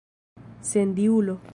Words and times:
sendiulo 0.61 1.41